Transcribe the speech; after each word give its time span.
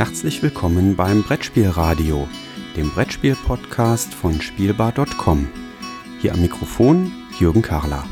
Herzlich 0.00 0.42
willkommen 0.42 0.96
beim 0.96 1.22
Brettspielradio, 1.22 2.26
dem 2.74 2.90
Brettspiel-Podcast 2.90 4.14
von 4.14 4.40
Spielbar.com. 4.40 5.46
Hier 6.22 6.32
am 6.32 6.40
Mikrofon 6.40 7.12
Jürgen 7.38 7.60
Karler. 7.60 8.06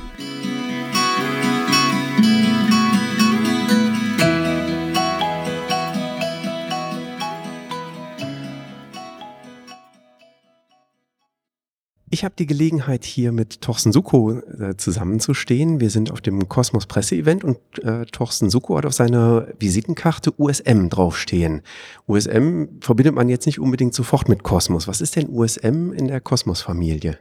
Ich 12.11 12.25
habe 12.25 12.35
die 12.39 12.47
Gelegenheit, 12.47 13.05
hier 13.05 13.33
mit 13.33 13.61
Torsten 13.61 13.93
Suko 13.93 14.39
äh, 14.39 14.77
zusammenzustehen. 14.77 15.79
Wir 15.79 15.91
sind 15.91 16.11
auf 16.11 16.23
dem 16.23 16.49
Kosmos 16.49 16.87
Presse-Event 16.87 17.45
und 17.45 17.59
äh, 17.83 18.07
Torsten 18.07 18.49
Suko 18.49 18.79
hat 18.79 18.87
auf 18.87 18.95
seiner 18.95 19.49
Visitenkarte 19.59 20.33
USM 20.39 20.89
draufstehen. 20.89 21.61
USM 22.07 22.81
verbindet 22.81 23.15
man 23.15 23.29
jetzt 23.29 23.45
nicht 23.45 23.59
unbedingt 23.59 23.93
sofort 23.93 24.29
mit 24.29 24.43
Kosmos. 24.43 24.89
Was 24.89 25.03
ist 25.03 25.17
denn 25.17 25.29
USM 25.29 25.93
in 25.93 26.09
der 26.09 26.23
Kosmos-Familie? 26.23 27.19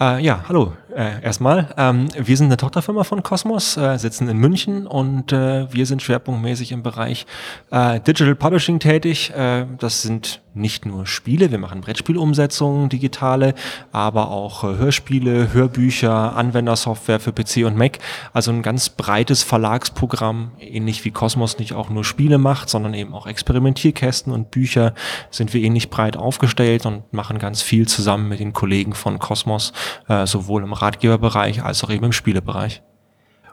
Äh, 0.00 0.22
ja, 0.22 0.44
hallo. 0.48 0.72
Äh, 0.94 1.22
erstmal, 1.22 1.74
ähm, 1.76 2.08
wir 2.16 2.36
sind 2.36 2.46
eine 2.46 2.56
Tochterfirma 2.56 3.04
von 3.04 3.22
Cosmos, 3.22 3.76
äh, 3.76 3.98
sitzen 3.98 4.28
in 4.28 4.38
München 4.38 4.86
und 4.86 5.30
äh, 5.30 5.70
wir 5.72 5.84
sind 5.84 6.00
schwerpunktmäßig 6.00 6.72
im 6.72 6.82
Bereich 6.82 7.26
äh, 7.70 8.00
Digital 8.00 8.34
Publishing 8.34 8.80
tätig. 8.80 9.30
Äh, 9.36 9.66
das 9.78 10.00
sind 10.00 10.40
nicht 10.54 10.86
nur 10.86 11.06
Spiele, 11.06 11.50
wir 11.50 11.58
machen 11.58 11.80
Brettspielumsetzungen, 11.80 12.88
digitale, 12.88 13.54
aber 13.92 14.30
auch 14.30 14.64
äh, 14.64 14.76
Hörspiele, 14.76 15.52
Hörbücher, 15.52 16.36
Anwendersoftware 16.36 17.20
für 17.20 17.32
PC 17.32 17.64
und 17.66 17.76
Mac. 17.76 17.98
Also 18.32 18.50
ein 18.50 18.62
ganz 18.62 18.88
breites 18.88 19.42
Verlagsprogramm, 19.42 20.52
ähnlich 20.58 21.04
wie 21.04 21.10
Cosmos 21.10 21.58
nicht 21.58 21.74
auch 21.74 21.90
nur 21.90 22.04
Spiele 22.04 22.38
macht, 22.38 22.68
sondern 22.68 22.94
eben 22.94 23.14
auch 23.14 23.26
Experimentierkästen 23.26 24.32
und 24.32 24.50
Bücher 24.50 24.94
sind 25.30 25.54
wir 25.54 25.62
ähnlich 25.62 25.90
breit 25.90 26.16
aufgestellt 26.16 26.86
und 26.86 27.12
machen 27.12 27.38
ganz 27.38 27.62
viel 27.62 27.86
zusammen 27.86 28.28
mit 28.28 28.40
den 28.40 28.52
Kollegen 28.52 28.94
von 28.94 29.18
Cosmos, 29.18 29.72
äh, 30.08 30.26
sowohl 30.26 30.62
im 30.62 30.72
Ratgeberbereich 30.72 31.62
als 31.62 31.84
auch 31.84 31.90
eben 31.90 32.06
im 32.06 32.12
Spielebereich. 32.12 32.82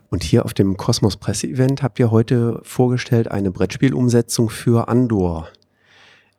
Und 0.10 0.24
hier 0.24 0.46
auf 0.46 0.54
dem 0.54 0.78
Cosmos 0.78 1.18
Presse-Event 1.18 1.84
habt 1.84 2.00
ihr 2.00 2.12
heute 2.12 2.62
vorgestellt 2.64 3.30
eine 3.30 3.52
Brettspielumsetzung 3.52 4.50
für 4.50 4.88
Andor. 4.88 5.50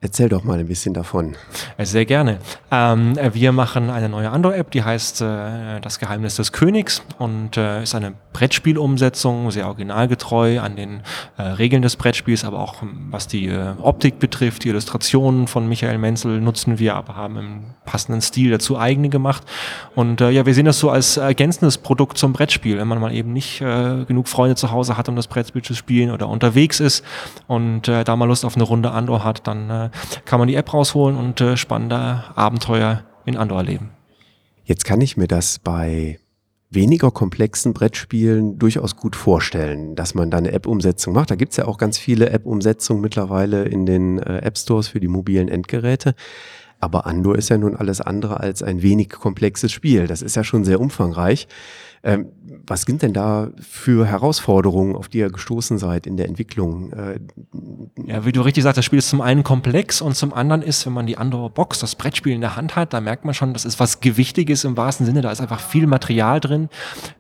Erzähl 0.01 0.29
doch 0.29 0.45
mal 0.45 0.61
ein 0.61 0.69
bisschen 0.69 0.95
davon. 0.95 1.35
Äh, 1.77 1.85
sehr 1.85 2.05
gerne. 2.05 2.39
Ähm, 2.71 3.19
äh, 3.19 3.35
wir 3.35 3.51
machen 3.51 3.91
eine 3.91 4.09
neue 4.09 4.31
Andor-App, 4.31 4.71
die 4.71 4.85
heißt 4.85 5.23
äh, 5.23 5.81
Das 5.81 5.99
Geheimnis 5.99 6.37
des 6.37 6.53
Königs 6.53 7.03
und 7.19 7.57
äh, 7.57 7.83
ist 7.83 7.97
eine 7.97 8.13
Brettspielumsetzung, 8.33 9.51
sehr 9.51 9.67
originalgetreu 9.67 10.61
an 10.61 10.77
den 10.77 11.01
äh, 11.37 11.43
Regeln 11.43 11.83
des 11.83 11.97
Brettspiels, 11.97 12.45
aber 12.45 12.61
auch 12.61 12.81
ähm, 12.81 13.09
was 13.11 13.27
die 13.27 13.49
äh, 13.49 13.73
Optik 13.83 14.21
betrifft, 14.21 14.63
die 14.63 14.69
Illustrationen 14.69 15.49
von 15.49 15.69
Michael 15.69 15.99
Menzel 15.99 16.41
nutzen 16.41 16.79
wir, 16.79 16.95
aber 16.95 17.17
haben 17.17 17.37
im 17.37 17.65
passenden 17.85 18.21
Stil 18.21 18.53
dazu 18.53 18.79
eigene 18.79 19.09
gemacht. 19.09 19.43
Und 19.97 20.21
ja, 20.21 20.47
wir 20.47 20.55
sehen 20.55 20.67
das 20.67 20.79
so 20.79 20.91
als 20.91 21.17
ergänzendes 21.17 21.79
Produkt 21.79 22.19
zum 22.19 22.33
Brettspiel, 22.33 22.79
wenn 22.79 22.87
man 22.87 23.01
mal 23.01 23.15
eben 23.15 23.33
nicht 23.33 23.61
genug 23.61 24.29
Freunde 24.29 24.57
zu 24.57 24.71
Hause 24.71 24.97
hat, 24.97 25.09
um 25.09 25.17
das 25.17 25.27
Brettspiel 25.27 25.63
zu 25.63 25.75
spielen 25.75 26.11
oder 26.11 26.29
unterwegs 26.29 26.81
ist 26.81 27.03
und 27.47 27.89
da 27.89 28.17
mal 28.17 28.27
Lust 28.27 28.45
auf 28.45 28.57
eine 28.57 28.65
Runde 28.65 28.91
Andor 28.91 29.25
hat, 29.25 29.47
dann 29.47 29.88
kann 30.25 30.39
man 30.39 30.49
die 30.49 30.55
App 30.55 30.73
rausholen 30.73 31.17
und 31.17 31.41
äh, 31.41 31.57
spannende 31.57 32.25
Abenteuer 32.35 33.05
in 33.25 33.37
Andor 33.37 33.59
erleben. 33.59 33.91
Jetzt 34.65 34.85
kann 34.85 35.01
ich 35.01 35.17
mir 35.17 35.29
das 35.29 35.59
bei 35.59 36.19
weniger 36.71 37.11
komplexen 37.11 37.73
Brettspielen 37.73 38.59
durchaus 38.59 38.97
gut 38.97 39.17
vorstellen, 39.17 39.97
dass 39.97 40.15
man 40.15 40.31
da 40.31 40.37
eine 40.37 40.53
App-Umsetzung 40.53 41.15
macht. 41.15 41.31
Da 41.31 41.35
gibt 41.35 41.53
es 41.53 41.57
ja 41.57 41.65
auch 41.67 41.79
ganz 41.79 41.99
viele 41.99 42.31
App-Umsetzungen 42.31 43.01
mittlerweile 43.01 43.65
in 43.65 43.87
den 43.87 44.19
äh, 44.19 44.39
App-Stores 44.39 44.89
für 44.89 45.01
die 45.01 45.09
mobilen 45.09 45.49
Endgeräte. 45.49 46.15
Aber 46.81 47.07
Andor 47.07 47.37
ist 47.37 47.49
ja 47.49 47.59
nun 47.59 47.75
alles 47.75 48.01
andere 48.01 48.41
als 48.41 48.63
ein 48.63 48.83
wenig 48.83 49.09
komplexes 49.09 49.73
Spiel. 49.73 50.07
Das 50.07 50.23
ist 50.23 50.37
ja 50.37 50.45
schon 50.45 50.65
sehr 50.65 50.81
umfangreich. 50.81 51.49
Ähm, 52.05 52.27
was 52.67 52.83
sind 52.83 53.03
denn 53.03 53.13
da 53.13 53.51
für 53.61 54.07
Herausforderungen, 54.07 54.95
auf 54.95 55.09
die 55.09 55.19
ihr 55.19 55.31
gestoßen 55.31 55.79
seid 55.79 56.07
in 56.07 56.17
der 56.17 56.29
Entwicklung? 56.29 56.93
Äh, 56.93 57.19
ja, 58.07 58.25
wie 58.25 58.33
du 58.33 58.43
richtig 58.43 58.63
sagst, 58.63 58.79
das 58.79 58.85
Spiel 58.85 58.99
ist 58.99 59.09
zum 59.09 59.21
einen 59.21 59.43
komplex 59.43 60.01
und 60.01 60.15
zum 60.15 60.33
anderen 60.33 60.63
ist, 60.63 60.87
wenn 60.87 60.93
man 60.93 61.07
die 61.07 61.19
andere 61.19 61.51
Box, 61.51 61.81
das 61.81 61.95
Brettspiel 61.95 62.33
in 62.33 62.41
der 62.41 62.57
Hand 62.57 62.77
hat, 62.77 62.93
da 62.93 63.01
merkt 63.01 63.25
man 63.25 63.35
schon, 63.35 63.53
das 63.53 63.65
ist 63.65 63.81
was 63.81 64.01
Gewichtiges 64.01 64.65
im 64.65 64.77
wahrsten 64.77 65.07
Sinne. 65.07 65.21
Da 65.21 65.31
ist 65.31 65.41
einfach 65.41 65.61
viel 65.61 65.87
Material 65.87 66.41
drin. 66.41 66.69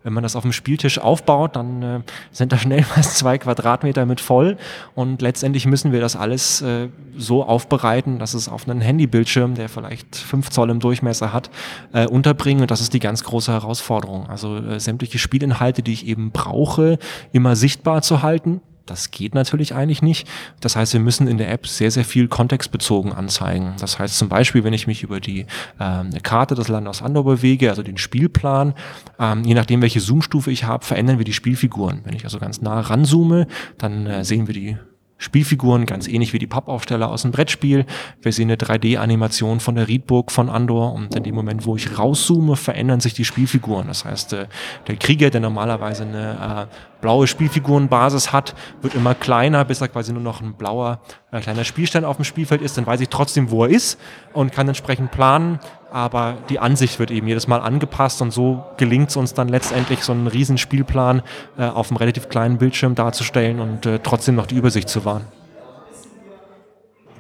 Wenn 0.03 0.13
man 0.13 0.23
das 0.23 0.37
auf 0.37 0.43
dem 0.43 0.53
Spieltisch 0.53 0.99
aufbaut, 0.99 1.57
dann 1.57 1.83
äh, 1.83 2.01
sind 2.31 2.53
da 2.53 2.59
schnell 2.59 2.85
mal 2.97 3.03
zwei 3.03 3.39
Quadratmeter 3.39 4.07
mit 4.07 4.21
voll 4.21 4.57
und 4.95 5.23
letztendlich 5.23 5.67
müssen 5.67 5.93
wir 5.93 6.01
das 6.01 6.17
alles 6.17 6.63
äh, 6.63 6.89
so 7.17 7.45
aufbereiten, 7.45 8.19
dass 8.19 8.35
es 8.35 8.49
auf 8.49 8.69
einen 8.69 8.81
Handybildschirm, 8.81 9.55
der 9.55 9.69
vielleicht 9.69 10.17
fünf 10.17 10.51
Zoll 10.51 10.71
im 10.71 10.81
Durchmesser 10.81 11.33
hat, 11.33 11.51
äh, 11.93 12.07
unterbringen 12.07 12.63
und 12.63 12.71
das 12.71 12.81
ist 12.81 12.95
die 12.95 13.01
ganz 13.01 13.25
große 13.25 13.53
Herausforderung. 13.53 14.29
Also 14.29 14.57
äh, 14.57 14.79
sämtliche 14.79 15.19
Spielinhalte, 15.19 15.83
die 15.83 15.93
ich 15.93 16.07
eben 16.07 16.31
brauche, 16.31 16.99
immer 17.33 17.57
sichtbar 17.57 18.03
zu 18.03 18.23
halten. 18.23 18.61
Das 18.89 19.11
geht 19.11 19.35
natürlich 19.35 19.75
eigentlich 19.75 20.03
nicht. 20.03 20.29
Das 20.61 20.77
heißt, 20.77 20.93
wir 20.93 21.01
müssen 21.01 21.29
in 21.29 21.39
der 21.39 21.51
App 21.51 21.67
sehr, 21.67 21.91
sehr 21.91 22.05
viel 22.05 22.29
kontextbezogen 22.29 23.13
anzeigen. 23.13 23.75
Das 23.81 23.99
heißt 23.99 24.17
zum 24.17 24.29
Beispiel, 24.29 24.65
wenn 24.65 24.73
ich 24.73 24.87
mich 24.87 25.03
über 25.03 25.21
die 25.21 25.47
ähm, 25.79 26.11
Karte 26.23 26.55
des 26.55 26.69
Landes 26.69 27.03
Andor 27.03 27.25
bewege, 27.25 27.71
also 27.71 27.83
den 27.83 27.99
Spielplan, 27.99 28.75
ähm, 29.19 29.45
je 29.45 29.55
nachdem, 29.55 29.83
welche 29.83 30.01
Zoomstufe 30.01 30.51
ich 30.51 30.65
habe, 30.65 30.85
verändern 30.85 31.19
wir 31.19 31.25
die 31.25 31.33
Spielfiguren. 31.33 32.01
Wenn 32.05 32.15
ich 32.15 32.25
also 32.25 32.39
ganz 32.39 32.61
nah 32.61 32.81
ranzoome, 32.81 33.47
dann 33.77 34.07
äh, 34.07 34.25
sehen 34.25 34.47
wir 34.47 34.55
die 34.55 34.77
Spielfiguren, 35.19 35.85
ganz 35.85 36.07
ähnlich 36.09 36.33
wie 36.33 36.39
die 36.39 36.47
Pappaufsteller 36.47 37.11
aus 37.11 37.23
dem 37.23 37.33
Brettspiel. 37.33 37.85
Wir 38.23 38.33
sehen 38.33 38.49
eine 38.49 38.57
3D-Animation 38.57 39.61
von 39.61 39.75
der 39.75 39.89
Riedburg 39.89 40.31
von 40.31 40.49
Andor 40.49 40.95
und 40.95 41.15
in 41.15 41.25
dem 41.25 41.35
Moment, 41.35 41.67
wo 41.67 41.77
ich 41.77 41.99
rauszoome, 41.99 42.57
verändern 42.57 43.01
sich 43.01 43.15
die 43.15 43.25
Spielfiguren. 43.25 43.89
Das 43.89 44.05
heißt, 44.05 44.33
äh, 44.33 44.47
der 44.87 44.97
Krieger, 44.97 45.31
der 45.31 45.41
normalerweise 45.41 46.05
eine 46.05 46.69
äh, 46.71 46.75
blaue 47.01 47.27
Spielfigurenbasis 47.27 48.33
hat, 48.33 48.55
wird 48.81 48.95
immer 48.95 49.15
kleiner, 49.15 49.65
bis 49.65 49.81
er 49.81 49.89
quasi 49.89 50.13
nur 50.13 50.23
noch 50.23 50.41
ein 50.41 50.55
blauer 50.55 51.01
äh, 51.31 51.41
kleiner 51.41 51.65
Spielstein 51.65 52.05
auf 52.05 52.17
dem 52.17 52.25
Spielfeld 52.25 52.63
ist. 52.63 52.77
Dann 52.79 52.87
weiß 52.87 53.01
ich 53.01 53.09
trotzdem, 53.09 53.51
wo 53.51 53.65
er 53.65 53.71
ist 53.71 53.99
und 54.33 54.53
kann 54.53 54.69
entsprechend 54.69 55.11
planen. 55.11 55.61
Aber 55.91 56.37
die 56.49 56.59
Ansicht 56.59 56.99
wird 56.99 57.11
eben 57.11 57.27
jedes 57.29 57.49
Mal 57.49 57.61
angepasst 57.61 58.21
und 58.21 58.31
so 58.31 58.65
gelingt 58.77 59.11
es 59.11 59.17
uns 59.17 59.35
dann 59.35 59.49
letztendlich, 59.49 60.03
so 60.03 60.13
einen 60.13 60.27
riesen 60.27 60.59
Spielplan 60.59 61.23
äh, 61.57 61.65
auf 61.65 61.91
einem 61.91 61.97
relativ 61.97 62.29
kleinen 62.29 62.59
Bildschirm 62.59 62.95
darzustellen 62.95 63.61
und 63.61 63.87
äh, 63.87 63.99
trotzdem 64.03 64.35
noch 64.35 64.47
die 64.47 64.57
Übersicht 64.57 64.89
zu 64.89 65.05
wahren. 65.05 65.25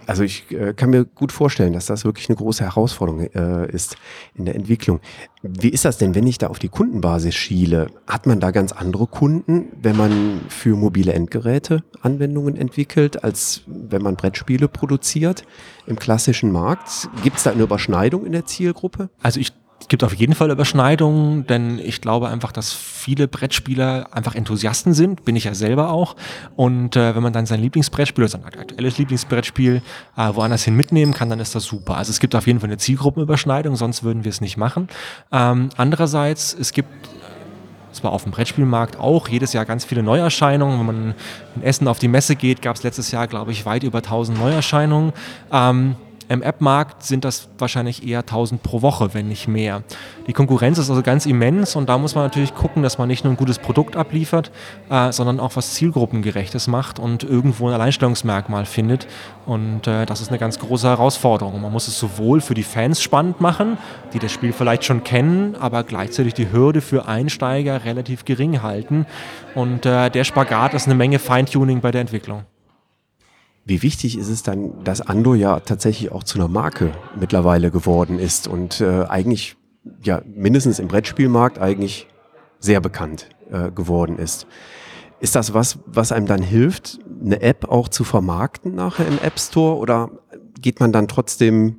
Also 0.08 0.22
ich 0.22 0.50
äh, 0.52 0.72
kann 0.72 0.88
mir 0.88 1.04
gut 1.04 1.32
vorstellen, 1.32 1.74
dass 1.74 1.84
das 1.84 2.06
wirklich 2.06 2.30
eine 2.30 2.36
große 2.36 2.64
Herausforderung 2.64 3.26
äh, 3.26 3.70
ist 3.70 3.96
in 4.34 4.46
der 4.46 4.54
Entwicklung. 4.54 5.00
Wie 5.42 5.69
ist 5.69 5.84
das 5.84 5.98
denn, 5.98 6.14
wenn 6.14 6.26
ich 6.26 6.38
da 6.38 6.46
auf 6.46 6.58
die 6.58 6.70
Kundenbasis 6.70 7.34
schiele? 7.34 7.88
Hat 8.06 8.26
man 8.26 8.41
da 8.41 8.50
ganz 8.50 8.72
andere 8.72 9.06
Kunden, 9.06 9.66
wenn 9.82 9.98
man 9.98 10.41
für 10.48 10.76
mobile 10.76 11.12
Endgeräte 11.12 11.84
Anwendungen 12.00 12.56
entwickelt, 12.56 13.22
als 13.22 13.64
wenn 13.66 14.00
man 14.00 14.16
Brettspiele 14.16 14.66
produziert 14.66 15.44
im 15.86 15.98
klassischen 15.98 16.52
Markt? 16.52 17.10
Gibt 17.22 17.36
es 17.36 17.42
da 17.42 17.50
eine 17.50 17.64
Überschneidung 17.64 18.25
in 18.25 18.32
der 18.32 18.46
Zielgruppe? 18.46 19.10
Also 19.20 19.40
ich 19.40 19.52
gibt 19.88 20.04
auf 20.04 20.15
jeden 20.15 20.34
Fall 20.34 20.50
Überschneidungen, 20.50 21.47
denn 21.47 21.78
ich 21.78 22.00
glaube 22.00 22.28
einfach, 22.28 22.53
dass 22.53 22.72
viele 22.72 23.26
Brettspieler 23.26 24.09
einfach 24.12 24.34
Enthusiasten 24.34 24.94
sind, 24.94 25.25
bin 25.25 25.34
ich 25.34 25.44
ja 25.44 25.54
selber 25.54 25.91
auch. 25.91 26.16
Und 26.56 26.97
äh, 26.97 27.15
wenn 27.15 27.22
man 27.22 27.32
dann 27.32 27.47
sein 27.47 27.60
Lieblingsbrettspiel 27.60 28.25
oder 28.25 28.31
sein 28.31 28.44
aktuelles 28.44 28.99
Lieblingsbrettspiel 28.99 29.82
äh, 30.16 30.34
woanders 30.34 30.65
hin 30.65 30.76
mitnehmen 30.76 31.15
kann, 31.15 31.31
dann 31.31 31.41
ist 31.41 31.54
das 31.54 31.65
super. 31.65 31.97
Also 31.97 32.10
es 32.10 32.21
gibt 32.21 32.34
auf 32.34 32.47
jeden 32.47 32.60
Fall 32.60 32.69
eine 32.69 32.78
Zielgruppenüberschneidung, 32.78 33.76
sonst 33.76 34.03
würden 34.03 34.25
wir 34.25 34.31
es 34.31 34.41
nicht 34.41 34.56
machen. 34.56 34.88
Ähm, 35.32 35.71
andererseits, 35.76 36.55
es 36.59 36.72
gibt 36.72 36.91
zwar 37.93 38.12
auf 38.12 38.22
dem 38.22 38.32
Brettspielmarkt 38.32 38.99
auch 38.99 39.28
jedes 39.28 39.53
Jahr 39.53 39.65
ganz 39.65 39.84
viele 39.84 40.03
Neuerscheinungen. 40.03 40.78
Wenn 40.78 40.87
man 40.87 41.15
in 41.56 41.62
Essen 41.62 41.88
auf 41.88 41.99
die 41.99 42.08
Messe 42.08 42.37
geht, 42.37 42.62
gab 42.62 42.76
es 42.76 42.82
letztes 42.82 43.11
Jahr, 43.11 43.26
glaube 43.26 43.52
ich, 43.52 43.67
weit 43.67 43.82
über 43.82 43.99
1000 43.99 44.38
Neuerscheinungen. 44.38 45.12
Ähm, 45.50 45.96
im 46.28 46.42
App-Markt 46.42 47.02
sind 47.02 47.25
das 47.25 47.48
wahrscheinlich 47.58 48.06
eher 48.06 48.20
1000 48.20 48.62
pro 48.62 48.82
Woche, 48.82 49.14
wenn 49.14 49.28
nicht 49.28 49.48
mehr. 49.48 49.82
Die 50.26 50.34
Konkurrenz 50.34 50.76
ist 50.76 50.90
also 50.90 51.02
ganz 51.02 51.25
immens 51.25 51.75
und 51.75 51.88
da 51.88 51.96
muss 51.96 52.14
man 52.14 52.25
natürlich 52.25 52.54
gucken, 52.54 52.82
dass 52.82 52.98
man 52.98 53.08
nicht 53.08 53.25
nur 53.25 53.32
ein 53.32 53.36
gutes 53.36 53.58
Produkt 53.58 53.96
abliefert, 53.96 54.50
äh, 54.90 55.10
sondern 55.10 55.40
auch 55.40 55.56
was 55.56 55.75
Zielgruppengerechtes 55.75 56.66
macht 56.66 56.98
und 56.98 57.25
irgendwo 57.25 57.69
ein 57.69 57.75
Alleinstellungsmerkmal 57.75 58.66
findet. 58.66 59.06
Und 59.46 59.86
äh, 59.86 60.04
das 60.04 60.20
ist 60.20 60.28
eine 60.28 60.38
ganz 60.38 60.58
große 60.58 60.86
Herausforderung. 60.86 61.62
Man 61.62 61.72
muss 61.72 61.88
es 61.88 61.98
sowohl 61.98 62.42
für 62.42 62.54
die 62.54 62.62
Fans 62.62 63.02
spannend 63.02 63.40
machen, 63.40 63.78
die 64.12 64.19
das 64.19 64.30
Spiel 64.30 64.52
vielleicht 64.52 64.84
schon 64.84 65.04
kennen, 65.04 65.56
aber 65.56 65.82
gleichzeitig 65.82 66.34
die 66.34 66.52
Hürde 66.52 66.82
für 66.82 67.06
Einsteiger 67.06 67.84
relativ 67.84 68.26
gering 68.26 68.62
halten. 68.62 69.06
Und 69.54 69.86
äh, 69.86 70.10
der 70.10 70.25
Spagat 70.25 70.75
ist 70.75 70.86
eine 70.86 70.94
Menge 70.94 71.19
Feintuning 71.19 71.80
bei 71.80 71.90
der 71.90 72.02
Entwicklung. 72.02 72.44
Wie 73.69 73.82
wichtig 73.82 74.17
ist 74.17 74.31
es 74.31 74.43
dann, 74.43 74.82
dass 74.82 75.03
Ando 75.03 75.35
ja 75.35 75.61
tatsächlich 75.61 76.11
auch 76.11 76.25
zu 76.25 76.38
einer 76.38 76.49
Marke 76.49 76.91
mittlerweile 77.20 77.70
geworden 77.70 78.19
ist 78.19 78.49
und 78.49 78.81
äh, 78.81 79.05
eigentlich 79.05 79.59
ja 80.03 80.23
mindestens 80.25 80.79
im 80.79 80.88
Brettspielmarkt 80.88 81.59
eigentlich 81.59 82.06
sehr 82.61 82.81
bekannt 82.81 83.29
äh, 83.50 83.70
geworden 83.70 84.19
ist. 84.19 84.47
Ist 85.20 85.35
das 85.35 85.53
was, 85.53 85.81
was 85.85 86.12
einem 86.12 86.25
dann 86.25 86.41
hilft, 86.41 86.99
eine 87.23 87.43
App 87.43 87.69
auch 87.69 87.88
zu 87.88 88.05
vermarkten 88.05 88.75
nachher 88.75 89.06
im 89.06 89.19
App 89.19 89.38
Store 89.38 89.76
oder 89.76 90.12
geht 90.59 90.81
man 90.81 90.91
dann 90.91 91.06
trotzdem 91.06 91.76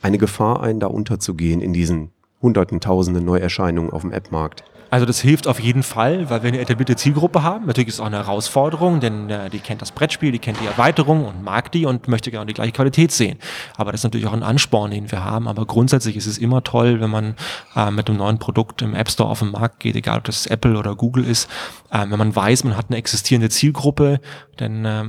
eine 0.00 0.16
Gefahr 0.16 0.62
ein, 0.62 0.80
da 0.80 0.86
unterzugehen 0.86 1.60
in 1.60 1.74
diesen 1.74 2.10
hunderten, 2.40 2.80
tausenden 2.80 3.26
Neuerscheinungen 3.26 3.90
auf 3.90 4.00
dem 4.00 4.12
App-Markt? 4.12 4.64
Also 4.90 5.04
das 5.04 5.20
hilft 5.20 5.46
auf 5.46 5.60
jeden 5.60 5.82
Fall, 5.82 6.30
weil 6.30 6.42
wir 6.42 6.48
eine 6.48 6.60
etablierte 6.60 6.96
Zielgruppe 6.96 7.42
haben. 7.42 7.66
Natürlich 7.66 7.88
ist 7.88 7.94
es 7.94 8.00
auch 8.00 8.06
eine 8.06 8.18
Herausforderung, 8.18 9.00
denn 9.00 9.28
äh, 9.28 9.50
die 9.50 9.58
kennt 9.58 9.82
das 9.82 9.92
Brettspiel, 9.92 10.32
die 10.32 10.38
kennt 10.38 10.60
die 10.60 10.66
Erweiterung 10.66 11.26
und 11.26 11.42
mag 11.44 11.70
die 11.72 11.84
und 11.84 12.08
möchte 12.08 12.30
gerne 12.30 12.46
die 12.46 12.54
gleiche 12.54 12.72
Qualität 12.72 13.12
sehen. 13.12 13.38
Aber 13.76 13.92
das 13.92 14.00
ist 14.00 14.04
natürlich 14.04 14.26
auch 14.26 14.32
ein 14.32 14.42
Ansporn, 14.42 14.90
den 14.90 15.10
wir 15.12 15.24
haben. 15.24 15.46
Aber 15.46 15.66
grundsätzlich 15.66 16.16
ist 16.16 16.26
es 16.26 16.38
immer 16.38 16.64
toll, 16.64 17.00
wenn 17.00 17.10
man 17.10 17.34
äh, 17.76 17.90
mit 17.90 18.08
einem 18.08 18.18
neuen 18.18 18.38
Produkt 18.38 18.80
im 18.80 18.94
App 18.94 19.10
Store 19.10 19.28
auf 19.28 19.40
den 19.40 19.50
Markt 19.50 19.80
geht, 19.80 19.94
egal 19.94 20.18
ob 20.18 20.24
das 20.24 20.46
Apple 20.46 20.78
oder 20.78 20.96
Google 20.96 21.24
ist, 21.24 21.50
äh, 21.90 22.06
wenn 22.08 22.18
man 22.18 22.34
weiß, 22.34 22.64
man 22.64 22.76
hat 22.76 22.86
eine 22.88 22.96
existierende 22.96 23.50
Zielgruppe, 23.50 24.20
denn 24.58 24.84
äh, 24.86 25.04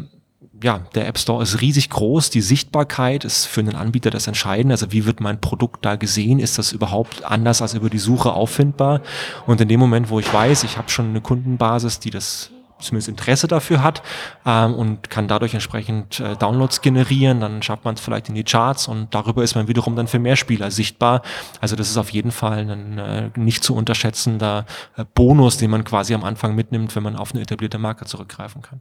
ja, 0.62 0.82
der 0.96 1.08
App 1.08 1.18
Store 1.18 1.42
ist 1.42 1.62
riesig 1.62 1.90
groß. 1.90 2.30
Die 2.30 2.42
Sichtbarkeit 2.42 3.24
ist 3.24 3.46
für 3.46 3.62
einen 3.62 3.76
Anbieter 3.76 4.10
das 4.10 4.28
Entscheidende. 4.28 4.74
Also 4.74 4.92
wie 4.92 5.06
wird 5.06 5.20
mein 5.22 5.40
Produkt 5.40 5.86
da 5.86 5.96
gesehen? 5.96 6.40
Ist 6.40 6.58
das 6.58 6.72
überhaupt 6.72 7.24
anders 7.24 7.62
als 7.62 7.74
über 7.74 7.90
die 7.90 8.00
Suche 8.00 8.34
auffindbar? 8.34 9.02
Und 9.46 9.62
in 9.62 9.68
dem 9.68 9.80
Moment, 9.80 10.10
wo 10.10 10.20
ich 10.20 10.34
weiß, 10.34 10.64
ich 10.64 10.78
habe 10.78 10.90
schon 10.90 11.10
eine 11.10 11.22
Kundenbasis, 11.22 12.00
die 12.00 12.10
das 12.10 12.52
zumindest 12.80 13.10
Interesse 13.10 13.48
dafür 13.48 13.84
hat 13.84 14.02
ähm, 14.46 14.74
und 14.74 15.10
kann 15.10 15.28
dadurch 15.28 15.54
entsprechend 15.54 16.22
äh, 16.22 16.38
Downloads 16.38 16.82
generieren, 16.82 17.42
dann 17.42 17.62
schafft 17.62 17.84
man 17.84 17.96
es 17.96 18.02
vielleicht 18.02 18.30
in 18.30 18.36
die 18.36 18.46
Charts 18.46 18.88
und 18.88 19.14
darüber 19.14 19.44
ist 19.44 19.56
man 19.56 19.68
wiederum 19.68 19.98
dann 19.98 20.08
für 20.08 20.20
mehr 20.20 20.38
Spieler 20.38 20.72
sichtbar. 20.72 21.22
Also 21.60 21.76
das 21.76 21.90
ist 21.90 21.98
auf 21.98 22.10
jeden 22.12 22.32
Fall 22.32 22.70
ein 22.70 22.98
äh, 22.98 23.30
nicht 23.36 23.66
zu 23.66 23.76
unterschätzender 23.76 24.66
äh, 24.96 25.04
Bonus, 25.14 25.58
den 25.58 25.72
man 25.72 25.84
quasi 25.84 26.14
am 26.14 26.24
Anfang 26.24 26.56
mitnimmt, 26.56 26.96
wenn 26.96 27.04
man 27.04 27.18
auf 27.18 27.34
eine 27.34 27.42
etablierte 27.42 27.80
Marke 27.80 28.06
zurückgreifen 28.06 28.62
kann 28.62 28.80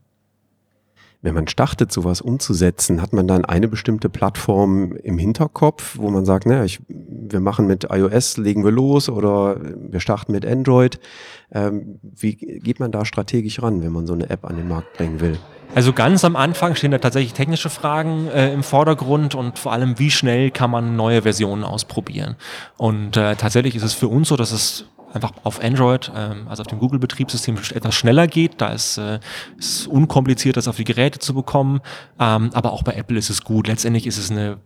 wenn 1.21 1.35
man 1.35 1.49
startet, 1.49 1.91
sowas 1.91 2.21
umzusetzen, 2.21 3.03
hat 3.03 3.13
man 3.13 3.27
dann 3.27 3.45
eine 3.45 3.67
bestimmte 3.67 4.09
Plattform 4.09 4.93
im 4.93 5.19
Hinterkopf, 5.19 5.99
wo 5.99 6.11
man 6.11 6.25
sagt, 6.25 6.47
naja, 6.47 6.65
ich, 6.65 6.81
wir 6.89 7.41
machen 7.41 7.67
mit 7.67 7.89
iOS, 7.91 8.37
legen 8.37 8.65
wir 8.65 8.71
los 8.71 9.09
oder 9.09 9.57
wir 9.61 9.99
starten 9.99 10.31
mit 10.31 10.47
Android. 10.47 11.01
Ähm, 11.51 11.99
wie 12.03 12.37
geht 12.37 12.79
man 12.79 12.93
da 12.93 13.05
strategisch 13.05 13.61
ran, 13.63 13.83
wenn 13.83 13.93
man 13.93 14.07
so 14.07 14.13
eine 14.13 14.31
App 14.31 14.45
an 14.45 14.57
den 14.57 14.69
Markt 14.69 14.97
bringen 14.97 15.21
will? 15.21 15.39
Also 15.75 15.93
ganz 15.93 16.25
am 16.25 16.37
Anfang 16.37 16.77
stehen 16.77 16.93
da 16.93 16.99
tatsächlich 16.99 17.35
technische 17.35 17.69
Fragen 17.69 18.29
äh, 18.29 18.53
im 18.53 18.63
Vordergrund 18.63 19.35
und 19.35 19.59
vor 19.59 19.73
allem, 19.73 19.99
wie 19.99 20.11
schnell 20.11 20.51
kann 20.51 20.71
man 20.71 20.97
neue 20.97 21.23
Versionen 21.23 21.65
ausprobieren. 21.65 22.37
Und 22.77 23.17
äh, 23.17 23.35
tatsächlich 23.35 23.75
ist 23.75 23.83
es 23.83 23.93
für 23.93 24.09
uns 24.09 24.29
so, 24.29 24.37
dass 24.37 24.53
es 24.53 24.87
einfach 25.13 25.33
auf 25.45 25.63
Android, 25.63 26.11
ähm, 26.15 26.49
also 26.49 26.63
auf 26.63 26.67
dem 26.67 26.79
Google-Betriebssystem 26.79 27.57
etwas 27.75 27.95
schneller 27.95 28.27
geht. 28.27 28.61
Da 28.61 28.69
ist 28.69 28.99
es 28.99 29.21
ist 29.59 29.87
unkompliziert, 29.87 30.57
das 30.57 30.69
auf 30.69 30.77
die 30.77 30.85
Geräte 30.85 31.19
zu 31.19 31.35
bekommen. 31.35 31.81
Ähm, 32.19 32.51
aber 32.53 32.73
auch 32.73 32.83
bei 32.83 32.93
Apple 32.93 33.19
ist 33.19 33.31
es 33.31 33.43
gut. 33.43 33.69
Letztendlich 33.69 34.07
ist 34.07 34.19
es 34.19 34.31
eine 34.31 34.59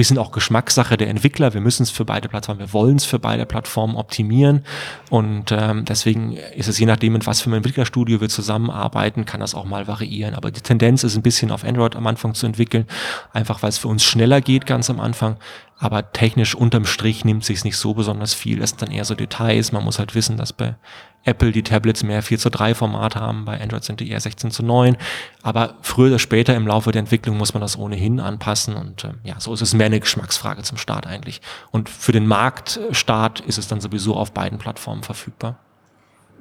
bisschen 0.00 0.16
auch 0.16 0.32
Geschmackssache 0.32 0.96
der 0.96 1.10
Entwickler. 1.10 1.52
Wir 1.52 1.60
müssen 1.60 1.82
es 1.82 1.90
für 1.90 2.06
beide 2.06 2.30
Plattformen, 2.30 2.58
wir 2.58 2.72
wollen 2.72 2.96
es 2.96 3.04
für 3.04 3.18
beide 3.18 3.44
Plattformen 3.44 3.96
optimieren. 3.96 4.64
Und 5.10 5.52
ähm, 5.52 5.84
deswegen 5.84 6.38
ist 6.56 6.68
es 6.68 6.78
je 6.78 6.86
nachdem, 6.86 7.12
mit 7.12 7.26
was 7.26 7.42
für 7.42 7.48
einem 7.48 7.58
Entwicklerstudio 7.58 8.18
wir 8.18 8.30
zusammenarbeiten, 8.30 9.26
kann 9.26 9.40
das 9.40 9.54
auch 9.54 9.66
mal 9.66 9.88
variieren. 9.88 10.34
Aber 10.34 10.50
die 10.50 10.62
Tendenz 10.62 11.04
ist 11.04 11.16
ein 11.16 11.22
bisschen 11.22 11.50
auf 11.50 11.64
Android 11.64 11.96
am 11.96 12.06
Anfang 12.06 12.32
zu 12.32 12.46
entwickeln, 12.46 12.86
einfach 13.34 13.62
weil 13.62 13.68
es 13.68 13.76
für 13.76 13.88
uns 13.88 14.02
schneller 14.02 14.40
geht 14.40 14.64
ganz 14.64 14.88
am 14.88 15.00
Anfang. 15.00 15.36
Aber 15.76 16.12
technisch 16.12 16.54
unterm 16.54 16.86
Strich 16.86 17.26
nimmt 17.26 17.44
sich 17.44 17.62
nicht 17.64 17.76
so 17.76 17.92
besonders 17.92 18.32
viel. 18.32 18.58
Das 18.58 18.70
sind 18.70 18.80
dann 18.80 18.90
eher 18.90 19.04
so 19.04 19.14
Details. 19.14 19.70
Man 19.70 19.84
muss 19.84 19.98
halt 19.98 20.14
wissen, 20.14 20.38
dass 20.38 20.54
bei 20.54 20.76
Apple 21.24 21.52
die 21.52 21.62
Tablets 21.62 22.02
mehr 22.02 22.22
4 22.22 22.38
zu 22.38 22.50
3 22.50 22.74
Format 22.74 23.14
haben, 23.14 23.44
bei 23.44 23.60
Android 23.60 23.84
sind 23.84 24.00
die 24.00 24.10
eher 24.10 24.20
16 24.20 24.50
zu 24.50 24.62
9. 24.62 24.96
Aber 25.42 25.74
früher 25.82 26.08
oder 26.08 26.18
später 26.18 26.54
im 26.56 26.66
Laufe 26.66 26.92
der 26.92 27.00
Entwicklung 27.00 27.36
muss 27.36 27.52
man 27.52 27.60
das 27.60 27.78
ohnehin 27.78 28.20
anpassen. 28.20 28.74
Und 28.74 29.04
äh, 29.04 29.12
ja, 29.24 29.38
so 29.38 29.52
ist 29.52 29.60
es 29.60 29.74
mehr 29.74 29.86
eine 29.86 30.00
Geschmacksfrage 30.00 30.62
zum 30.62 30.78
Start 30.78 31.06
eigentlich. 31.06 31.40
Und 31.70 31.88
für 31.88 32.12
den 32.12 32.26
Marktstart 32.26 33.40
ist 33.40 33.58
es 33.58 33.68
dann 33.68 33.80
sowieso 33.80 34.16
auf 34.16 34.32
beiden 34.32 34.58
Plattformen 34.58 35.02
verfügbar. 35.02 35.58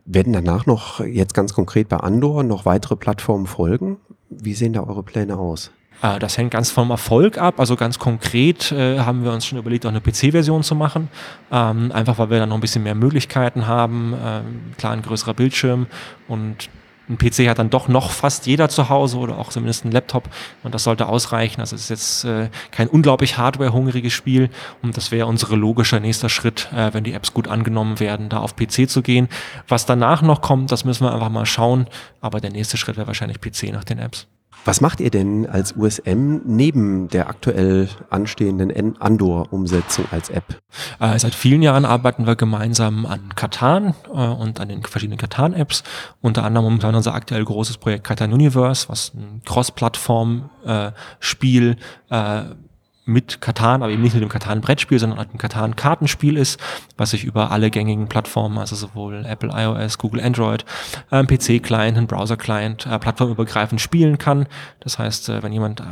Werden 0.05 0.33
danach 0.33 0.65
noch 0.65 1.01
jetzt 1.01 1.33
ganz 1.33 1.53
konkret 1.53 1.89
bei 1.89 1.97
Andor 1.97 2.43
noch 2.43 2.65
weitere 2.65 2.95
Plattformen 2.95 3.47
folgen? 3.47 3.97
Wie 4.29 4.53
sehen 4.53 4.73
da 4.73 4.83
eure 4.83 5.03
Pläne 5.03 5.37
aus? 5.37 5.71
Äh, 6.01 6.19
das 6.19 6.37
hängt 6.37 6.51
ganz 6.51 6.71
vom 6.71 6.91
Erfolg 6.91 7.37
ab. 7.37 7.59
Also 7.59 7.75
ganz 7.75 7.99
konkret 7.99 8.71
äh, 8.71 8.99
haben 8.99 9.23
wir 9.23 9.31
uns 9.31 9.45
schon 9.45 9.57
überlegt, 9.57 9.85
auch 9.85 9.89
eine 9.89 10.01
PC-Version 10.01 10.63
zu 10.63 10.75
machen. 10.75 11.09
Ähm, 11.51 11.91
einfach 11.91 12.17
weil 12.17 12.29
wir 12.29 12.39
dann 12.39 12.49
noch 12.49 12.57
ein 12.57 12.61
bisschen 12.61 12.83
mehr 12.83 12.95
Möglichkeiten 12.95 13.67
haben. 13.67 14.13
Ähm, 14.23 14.73
klar, 14.77 14.93
ein 14.93 15.01
größerer 15.01 15.33
Bildschirm 15.33 15.87
und 16.27 16.69
ein 17.09 17.17
PC 17.17 17.49
hat 17.49 17.57
dann 17.57 17.71
doch 17.71 17.87
noch 17.87 18.11
fast 18.11 18.45
jeder 18.45 18.69
zu 18.69 18.87
Hause 18.87 19.17
oder 19.17 19.39
auch 19.39 19.49
zumindest 19.49 19.83
ein 19.83 19.91
Laptop 19.91 20.29
und 20.61 20.75
das 20.75 20.83
sollte 20.83 21.07
ausreichen. 21.07 21.59
Also 21.59 21.75
es 21.75 21.83
ist 21.83 21.89
jetzt 21.89 22.25
äh, 22.25 22.49
kein 22.71 22.87
unglaublich 22.87 23.37
hardware-hungriges 23.37 24.13
Spiel 24.13 24.49
und 24.83 24.95
das 24.95 25.11
wäre 25.11 25.25
unsere 25.25 25.55
logischer 25.55 25.99
nächster 25.99 26.29
Schritt, 26.29 26.69
äh, 26.71 26.93
wenn 26.93 27.03
die 27.03 27.13
Apps 27.13 27.33
gut 27.33 27.47
angenommen 27.47 27.99
werden, 27.99 28.29
da 28.29 28.37
auf 28.37 28.55
PC 28.55 28.87
zu 28.87 29.01
gehen. 29.01 29.27
Was 29.67 29.87
danach 29.87 30.21
noch 30.21 30.41
kommt, 30.41 30.71
das 30.71 30.85
müssen 30.85 31.03
wir 31.03 31.11
einfach 31.11 31.29
mal 31.29 31.47
schauen, 31.47 31.87
aber 32.21 32.39
der 32.39 32.51
nächste 32.51 32.77
Schritt 32.77 32.95
wäre 32.95 33.07
wahrscheinlich 33.07 33.41
PC 33.41 33.73
nach 33.73 33.83
den 33.83 33.97
Apps. 33.97 34.27
Was 34.65 34.81
macht 34.81 34.99
ihr 34.99 35.09
denn 35.09 35.47
als 35.47 35.73
USM 35.75 36.41
neben 36.45 37.07
der 37.07 37.29
aktuell 37.29 37.87
anstehenden 38.09 39.01
Andor-Umsetzung 39.01 40.03
als 40.11 40.29
App? 40.29 40.61
Äh, 40.99 41.17
seit 41.17 41.33
vielen 41.33 41.61
Jahren 41.61 41.85
arbeiten 41.85 42.27
wir 42.27 42.35
gemeinsam 42.35 43.05
an 43.05 43.33
Katan 43.35 43.95
äh, 44.07 44.11
und 44.11 44.59
an 44.59 44.67
den 44.69 44.83
verschiedenen 44.83 45.17
Katan-Apps. 45.17 45.83
Unter 46.21 46.43
anderem 46.43 46.65
momentan 46.65 46.95
unser 46.95 47.15
aktuell 47.15 47.45
großes 47.45 47.77
Projekt 47.77 48.03
Katan 48.03 48.33
Universe, 48.33 48.89
was 48.89 49.13
ein 49.13 49.41
Cross-Plattform-Spiel 49.45 51.77
äh, 52.09 52.41
mit 53.09 53.41
Katan, 53.41 53.83
aber 53.83 53.91
eben 53.91 54.01
nicht 54.01 54.13
mit 54.13 54.23
dem 54.23 54.29
Katan-Brettspiel, 54.29 54.99
sondern 54.99 55.19
mit 55.19 55.33
dem 55.33 55.39
Katan-Kartenspiel 55.39 56.37
ist, 56.37 56.59
was 56.97 57.11
sich 57.11 57.23
über 57.23 57.51
alle 57.51 57.69
gängigen 57.71 58.07
Plattformen, 58.07 58.57
also 58.57 58.75
sowohl 58.75 59.25
Apple 59.25 59.51
iOS, 59.53 59.97
Google 59.97 60.21
Android, 60.23 60.63
äh, 61.11 61.23
PC-Client, 61.23 62.07
Browser-Client, 62.07 62.85
äh, 62.85 62.99
plattformübergreifend 62.99 63.81
spielen 63.81 64.17
kann. 64.17 64.47
Das 64.79 64.99
heißt, 64.99 65.29
äh, 65.29 65.43
wenn 65.43 65.51
jemand 65.51 65.81
äh, 65.81 65.83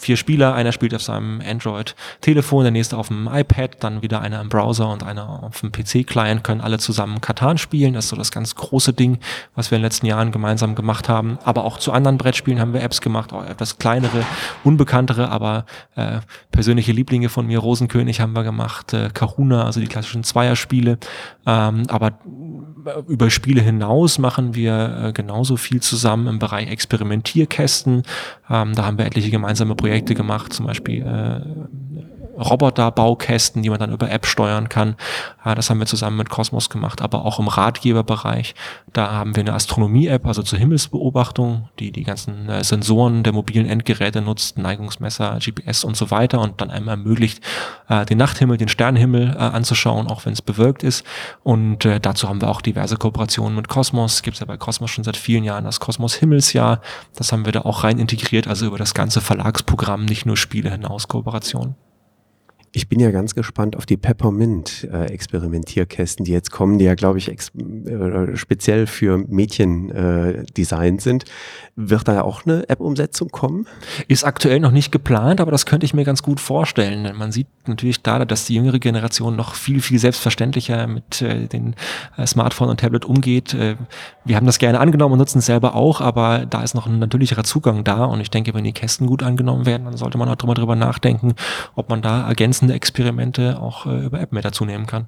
vier 0.00 0.16
Spieler, 0.16 0.54
einer 0.54 0.72
spielt 0.72 0.94
auf 0.94 1.02
seinem 1.02 1.40
Android-Telefon, 1.46 2.64
der 2.64 2.72
nächste 2.72 2.96
auf 2.96 3.08
dem 3.08 3.28
iPad, 3.30 3.76
dann 3.80 4.02
wieder 4.02 4.22
einer 4.22 4.40
im 4.40 4.48
Browser 4.48 4.88
und 4.88 5.02
einer 5.02 5.44
auf 5.44 5.60
dem 5.60 5.72
PC-Client, 5.72 6.42
können 6.42 6.62
alle 6.62 6.78
zusammen 6.78 7.20
Katan 7.20 7.58
spielen. 7.58 7.92
Das 7.92 8.06
ist 8.06 8.10
so 8.10 8.16
das 8.16 8.30
ganz 8.30 8.54
große 8.54 8.94
Ding, 8.94 9.18
was 9.54 9.70
wir 9.70 9.76
in 9.76 9.82
den 9.82 9.86
letzten 9.86 10.06
Jahren 10.06 10.32
gemeinsam 10.32 10.74
gemacht 10.74 11.08
haben. 11.08 11.38
Aber 11.44 11.64
auch 11.64 11.78
zu 11.78 11.92
anderen 11.92 12.16
Brettspielen 12.16 12.60
haben 12.60 12.72
wir 12.72 12.82
Apps 12.82 13.02
gemacht, 13.02 13.32
auch 13.32 13.44
etwas 13.44 13.78
kleinere, 13.78 14.24
unbekanntere, 14.64 15.28
aber 15.28 15.66
äh, 15.96 16.20
persönliche 16.50 16.92
Lieblinge 16.92 17.28
von 17.28 17.46
mir, 17.46 17.58
Rosenkönig 17.58 18.20
haben 18.20 18.32
wir 18.32 18.42
gemacht, 18.42 18.94
äh, 18.94 19.10
Kahuna, 19.12 19.64
also 19.66 19.80
die 19.80 19.86
klassischen 19.86 20.24
Zweierspiele. 20.24 20.98
Ähm, 21.46 21.82
aber 21.88 22.18
über 23.06 23.28
Spiele 23.28 23.60
hinaus 23.60 24.18
machen 24.18 24.54
wir 24.54 25.04
äh, 25.04 25.12
genauso 25.12 25.56
viel 25.56 25.80
zusammen 25.80 26.26
im 26.26 26.38
Bereich 26.38 26.70
Experimentierkästen. 26.70 28.02
Ähm, 28.48 28.74
da 28.74 28.86
haben 28.86 28.96
wir 28.96 29.04
etliche 29.04 29.30
gemeinsame 29.30 29.74
Projekte 29.74 29.89
gemacht, 30.14 30.52
zum 30.52 30.66
Beispiel 30.66 31.02
äh, 31.02 31.89
Roboterbaukästen, 32.40 33.62
die 33.62 33.70
man 33.70 33.78
dann 33.78 33.92
über 33.92 34.10
App 34.10 34.26
steuern 34.26 34.68
kann. 34.68 34.96
Das 35.44 35.70
haben 35.70 35.78
wir 35.78 35.86
zusammen 35.86 36.16
mit 36.16 36.30
Cosmos 36.30 36.70
gemacht, 36.70 37.02
aber 37.02 37.24
auch 37.24 37.38
im 37.38 37.48
Ratgeberbereich. 37.48 38.54
Da 38.92 39.10
haben 39.12 39.36
wir 39.36 39.42
eine 39.42 39.54
Astronomie-App, 39.54 40.26
also 40.26 40.42
zur 40.42 40.58
Himmelsbeobachtung, 40.58 41.68
die 41.78 41.92
die 41.92 42.02
ganzen 42.02 42.48
äh, 42.48 42.64
Sensoren 42.64 43.22
der 43.22 43.32
mobilen 43.32 43.66
Endgeräte 43.66 44.20
nutzt, 44.20 44.58
Neigungsmesser, 44.58 45.38
GPS 45.38 45.84
und 45.84 45.96
so 45.96 46.10
weiter 46.10 46.40
und 46.40 46.60
dann 46.60 46.70
einem 46.70 46.88
ermöglicht, 46.88 47.42
äh, 47.88 48.04
den 48.04 48.18
Nachthimmel, 48.18 48.56
den 48.56 48.68
Sternenhimmel 48.68 49.34
äh, 49.34 49.38
anzuschauen, 49.38 50.08
auch 50.08 50.26
wenn 50.26 50.32
es 50.32 50.42
bewölkt 50.42 50.82
ist. 50.82 51.04
Und 51.42 51.84
dazu 52.02 52.28
haben 52.28 52.40
wir 52.40 52.48
auch 52.48 52.60
diverse 52.60 52.96
Kooperationen 52.96 53.56
mit 53.56 53.68
Cosmos. 53.68 54.22
Gibt 54.22 54.34
es 54.34 54.40
ja 54.40 54.46
bei 54.46 54.56
Cosmos 54.56 54.90
schon 54.90 55.04
seit 55.04 55.16
vielen 55.16 55.44
Jahren 55.44 55.64
das 55.64 55.80
Cosmos 55.80 56.14
Himmelsjahr. 56.14 56.80
Das 57.16 57.32
haben 57.32 57.44
wir 57.44 57.52
da 57.52 57.62
auch 57.62 57.84
rein 57.84 57.98
integriert, 57.98 58.46
also 58.48 58.66
über 58.66 58.78
das 58.78 58.94
ganze 58.94 59.20
Verlagsprogramm, 59.20 60.04
nicht 60.04 60.26
nur 60.26 60.36
Spiele 60.36 60.70
hinaus 60.70 61.08
Kooperation. 61.08 61.74
Ich 62.72 62.88
bin 62.88 63.00
ja 63.00 63.10
ganz 63.10 63.34
gespannt 63.34 63.74
auf 63.74 63.84
die 63.84 63.96
Peppermint-Experimentierkästen, 63.96 66.24
äh, 66.24 66.26
die 66.26 66.32
jetzt 66.32 66.52
kommen, 66.52 66.78
die 66.78 66.84
ja, 66.84 66.94
glaube 66.94 67.18
ich, 67.18 67.28
äh, 67.28 67.34
speziell 68.36 68.86
für 68.86 69.18
Mädchen 69.18 69.90
äh, 69.90 70.44
designt 70.56 71.02
sind. 71.02 71.24
Wird 71.74 72.06
da 72.06 72.22
auch 72.22 72.46
eine 72.46 72.68
App-Umsetzung 72.68 73.30
kommen? 73.30 73.66
Ist 74.06 74.22
aktuell 74.22 74.60
noch 74.60 74.70
nicht 74.70 74.92
geplant, 74.92 75.40
aber 75.40 75.50
das 75.50 75.66
könnte 75.66 75.84
ich 75.84 75.94
mir 75.94 76.04
ganz 76.04 76.22
gut 76.22 76.38
vorstellen. 76.38 77.12
Man 77.16 77.32
sieht 77.32 77.48
natürlich 77.66 78.02
da, 78.02 78.24
dass 78.24 78.44
die 78.44 78.54
jüngere 78.54 78.78
Generation 78.78 79.34
noch 79.34 79.54
viel, 79.54 79.80
viel 79.80 79.98
selbstverständlicher 79.98 80.86
mit 80.86 81.22
äh, 81.22 81.48
den 81.48 81.74
äh, 82.16 82.26
Smartphone 82.26 82.68
und 82.68 82.78
Tablet 82.78 83.04
umgeht. 83.04 83.52
Äh, 83.52 83.74
wir 84.24 84.36
haben 84.36 84.46
das 84.46 84.60
gerne 84.60 84.78
angenommen 84.78 85.14
und 85.14 85.18
nutzen 85.18 85.38
es 85.38 85.46
selber 85.46 85.74
auch, 85.74 86.00
aber 86.00 86.46
da 86.46 86.62
ist 86.62 86.74
noch 86.74 86.86
ein 86.86 87.00
natürlicherer 87.00 87.42
Zugang 87.42 87.82
da. 87.82 88.04
Und 88.04 88.20
ich 88.20 88.30
denke, 88.30 88.54
wenn 88.54 88.62
die 88.62 88.72
Kästen 88.72 89.08
gut 89.08 89.24
angenommen 89.24 89.66
werden, 89.66 89.86
dann 89.86 89.96
sollte 89.96 90.18
man 90.18 90.28
auch 90.28 90.36
drüber, 90.36 90.54
drüber 90.54 90.76
nachdenken, 90.76 91.34
ob 91.74 91.88
man 91.88 92.00
da 92.00 92.28
ergänzende 92.60 92.74
Experimente 92.74 93.60
auch 93.60 93.86
äh, 93.86 94.04
über 94.04 94.20
App 94.20 94.32
mehr 94.32 94.42
dazu 94.42 94.64
nehmen 94.64 94.86
kann. 94.86 95.06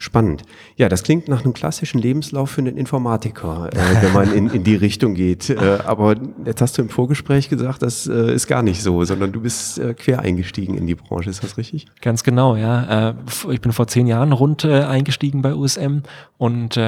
Spannend. 0.00 0.42
Ja, 0.76 0.88
das 0.88 1.02
klingt 1.02 1.26
nach 1.26 1.42
einem 1.44 1.52
klassischen 1.52 2.00
Lebenslauf 2.00 2.52
für 2.52 2.60
einen 2.60 2.76
Informatiker, 2.76 3.68
äh, 3.72 4.02
wenn 4.02 4.12
man 4.12 4.32
in, 4.32 4.48
in 4.48 4.62
die 4.62 4.76
Richtung 4.76 5.14
geht. 5.14 5.50
Äh, 5.50 5.78
aber 5.84 6.14
jetzt 6.44 6.62
hast 6.62 6.78
du 6.78 6.82
im 6.82 6.88
Vorgespräch 6.88 7.48
gesagt, 7.48 7.82
das 7.82 8.06
äh, 8.06 8.32
ist 8.32 8.46
gar 8.46 8.62
nicht 8.62 8.80
so, 8.80 9.04
sondern 9.04 9.32
du 9.32 9.40
bist 9.40 9.80
äh, 9.80 9.94
quer 9.94 10.20
eingestiegen 10.20 10.78
in 10.78 10.86
die 10.86 10.94
Branche. 10.94 11.30
Ist 11.30 11.42
das 11.42 11.58
richtig? 11.58 11.86
Ganz 12.00 12.22
genau, 12.22 12.54
ja. 12.54 13.10
Äh, 13.10 13.14
ich 13.50 13.60
bin 13.60 13.72
vor 13.72 13.88
zehn 13.88 14.06
Jahren 14.06 14.32
rund 14.32 14.64
äh, 14.64 14.84
eingestiegen 14.84 15.42
bei 15.42 15.52
USM 15.52 16.02
und 16.36 16.80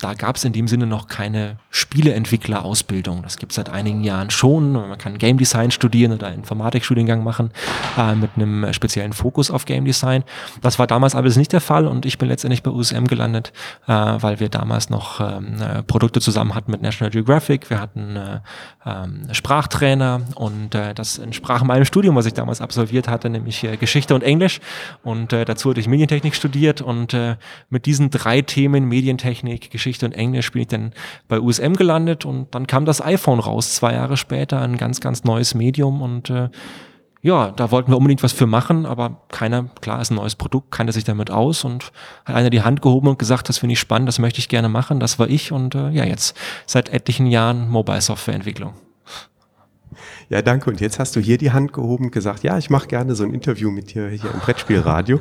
da 0.00 0.14
gab 0.14 0.36
es 0.36 0.44
in 0.44 0.52
dem 0.52 0.66
Sinne 0.66 0.86
noch 0.86 1.08
keine 1.08 1.56
Spieleentwicklerausbildung. 1.68 3.22
Das 3.22 3.36
gibt 3.36 3.52
es 3.52 3.56
seit 3.56 3.68
einigen 3.68 4.02
Jahren 4.02 4.30
schon. 4.30 4.72
Man 4.72 4.96
kann 4.96 5.18
Game 5.18 5.36
Design 5.36 5.70
studieren 5.70 6.12
oder 6.12 6.32
Informatikstudiengang 6.32 7.22
machen 7.22 7.50
äh, 7.98 8.14
mit 8.14 8.30
einem 8.36 8.72
speziellen 8.72 9.12
Fokus 9.12 9.50
auf 9.50 9.66
Game 9.66 9.84
Design. 9.84 10.24
Das 10.62 10.78
war 10.78 10.86
damals 10.86 11.14
aber 11.14 11.28
nicht 11.28 11.52
der 11.52 11.60
Fall 11.60 11.86
und 11.86 12.06
ich 12.06 12.18
bin 12.18 12.28
letztendlich 12.28 12.62
bei 12.62 12.70
USM 12.70 13.04
gelandet, 13.04 13.52
äh, 13.86 13.92
weil 13.92 14.40
wir 14.40 14.48
damals 14.48 14.88
noch 14.88 15.20
ähm, 15.20 15.60
äh, 15.60 15.82
Produkte 15.82 16.20
zusammen 16.20 16.54
hatten 16.54 16.70
mit 16.70 16.80
National 16.80 17.10
Geographic. 17.10 17.68
Wir 17.68 17.80
hatten 17.80 18.16
äh, 18.16 18.40
ähm, 18.86 19.28
Sprachtrainer 19.32 20.22
und 20.34 20.74
äh, 20.74 20.94
das 20.94 21.18
entsprach 21.18 21.62
meinem 21.62 21.84
Studium, 21.84 22.16
was 22.16 22.26
ich 22.26 22.34
damals 22.34 22.60
absolviert 22.60 23.06
hatte, 23.06 23.28
nämlich 23.28 23.66
Geschichte 23.78 24.14
und 24.14 24.22
Englisch. 24.22 24.60
Und 25.02 25.32
äh, 25.32 25.44
dazu 25.44 25.70
hatte 25.70 25.80
ich 25.80 25.88
Medientechnik 25.88 26.34
studiert 26.34 26.80
und 26.80 27.16
mit 27.68 27.86
diesen 27.86 28.10
drei 28.10 28.42
Themen 28.42 28.84
Medientechnik, 28.86 29.70
Geschichte 29.70 29.89
Geschichte 29.90 30.06
und 30.06 30.12
Englisch 30.12 30.52
bin 30.52 30.62
ich 30.62 30.68
dann 30.68 30.92
bei 31.28 31.40
USM 31.40 31.72
gelandet 31.72 32.24
und 32.24 32.54
dann 32.54 32.66
kam 32.66 32.84
das 32.84 33.02
iPhone 33.02 33.40
raus, 33.40 33.74
zwei 33.74 33.92
Jahre 33.94 34.16
später, 34.16 34.60
ein 34.60 34.76
ganz, 34.76 35.00
ganz 35.00 35.24
neues 35.24 35.54
Medium 35.54 36.00
und 36.00 36.30
äh, 36.30 36.48
ja, 37.22 37.50
da 37.50 37.70
wollten 37.70 37.90
wir 37.90 37.98
unbedingt 37.98 38.22
was 38.22 38.32
für 38.32 38.46
machen, 38.46 38.86
aber 38.86 39.22
keiner, 39.28 39.64
klar, 39.80 40.00
ist 40.00 40.10
ein 40.10 40.14
neues 40.14 40.36
Produkt, 40.36 40.70
kannte 40.70 40.92
sich 40.92 41.04
damit 41.04 41.30
aus 41.30 41.64
und 41.64 41.92
hat 42.24 42.34
einer 42.34 42.48
die 42.48 42.62
Hand 42.62 42.80
gehoben 42.80 43.08
und 43.08 43.18
gesagt, 43.18 43.48
das 43.48 43.58
finde 43.58 43.74
ich 43.74 43.80
spannend, 43.80 44.08
das 44.08 44.18
möchte 44.18 44.38
ich 44.38 44.48
gerne 44.48 44.68
machen, 44.68 45.00
das 45.00 45.18
war 45.18 45.28
ich 45.28 45.52
und 45.52 45.74
äh, 45.74 45.90
ja, 45.90 46.04
jetzt 46.04 46.36
seit 46.66 46.88
etlichen 46.88 47.26
Jahren 47.26 47.68
Mobile 47.68 48.00
Software 48.00 48.34
Entwicklung. 48.34 48.74
Ja, 50.30 50.42
danke. 50.42 50.70
Und 50.70 50.80
jetzt 50.80 51.00
hast 51.00 51.16
du 51.16 51.20
hier 51.20 51.38
die 51.38 51.50
Hand 51.50 51.72
gehoben 51.72 52.04
und 52.04 52.10
gesagt, 52.12 52.44
ja, 52.44 52.56
ich 52.56 52.70
mache 52.70 52.86
gerne 52.86 53.16
so 53.16 53.24
ein 53.24 53.34
Interview 53.34 53.72
mit 53.72 53.92
dir 53.92 54.08
hier 54.08 54.30
im 54.32 54.38
Brettspielradio. 54.38 55.18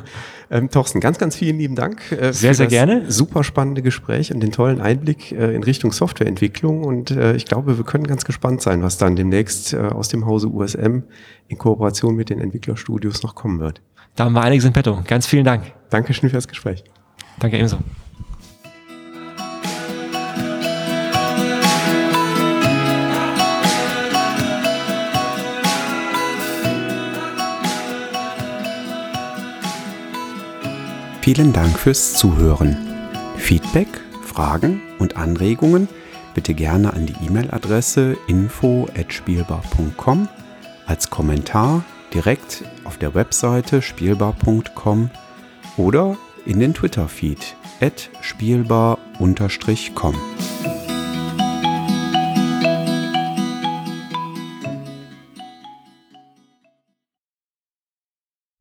Ähm, 0.52 0.70
Thorsten, 0.70 1.00
ganz, 1.00 1.18
ganz 1.18 1.36
vielen 1.36 1.58
lieben 1.58 1.76
Dank. 1.76 2.12
Äh, 2.12 2.32
sehr, 2.32 2.54
sehr 2.54 2.68
gerne. 2.68 3.12
Super 3.12 3.44
spannende 3.44 3.82
Gespräch 3.82 4.32
und 4.32 4.40
den 4.40 4.52
tollen 4.52 4.80
Einblick 4.80 5.32
äh, 5.32 5.56
in 5.56 5.64
Richtung 5.64 5.92
Softwareentwicklung. 5.92 6.84
Und 6.84 7.10
äh, 7.10 7.36
ich 7.36 7.46
glaube, 7.46 7.78
wir 7.78 7.86
können 7.86 8.06
ganz 8.06 8.24
gespannt 8.24 8.62
sein, 8.62 8.84
was 8.84 8.98
dann 8.98 9.16
demnächst 9.16 9.74
äh, 9.74 9.80
aus 9.80 10.10
dem 10.10 10.28
Hause 10.28 10.48
USM 10.48 11.00
in 11.48 11.58
Kooperation 11.58 12.16
mit 12.16 12.30
den 12.30 12.40
Entwicklerstudios 12.40 13.24
noch 13.24 13.34
kommen 13.34 13.60
wird. 13.60 13.82
Da 14.16 14.26
haben 14.26 14.34
wir 14.34 14.42
einiges 14.44 14.66
in 14.66 14.74
petto. 14.74 15.02
Ganz 15.08 15.26
vielen 15.26 15.46
Dank. 15.46 15.74
Dankeschön 15.90 16.30
fürs 16.30 16.48
Gespräch. 16.48 16.84
Danke 17.40 17.58
ebenso. 17.58 17.80
Vielen 31.32 31.54
Dank 31.54 31.78
fürs 31.78 32.16
Zuhören. 32.16 32.76
Feedback, 33.38 33.88
Fragen 34.26 34.82
und 34.98 35.16
Anregungen 35.16 35.88
bitte 36.34 36.56
gerne 36.56 36.92
an 36.92 37.06
die 37.06 37.14
E-Mail-Adresse 37.24 38.18
info@spielbar.com 38.26 40.28
als 40.88 41.12
Kommentar 41.12 41.84
direkt 42.16 42.64
auf 42.84 42.98
der 42.98 43.14
Webseite 43.14 43.84
spielbar.com 43.84 45.12
oder 45.78 46.18
in 46.48 46.60
den 46.60 46.74
Twitter-Feed 46.74 47.56
spielbar-com. 48.22 50.16